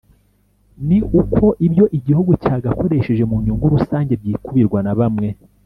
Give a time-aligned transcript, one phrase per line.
[0.87, 5.29] ni uko ibyo igihugu cyagakoresheje mu nyungu rusange byikubirwa na bamwe